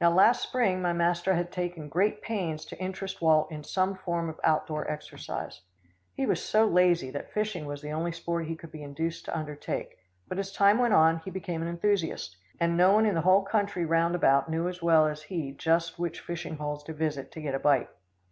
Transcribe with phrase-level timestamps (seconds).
[0.00, 4.28] Now last spring my master had taken great pains to interest Walt in some form
[4.28, 5.62] of out door exercise.
[6.14, 9.36] He was so lazy that fishing was the only sport he could be induced to
[9.36, 9.96] undertake,
[10.28, 13.42] but as time went on, he became an enthusiast, and no one in the whole
[13.42, 17.42] country round about knew as well as he just which fishing pools to visit to
[17.42, 17.90] get a bite.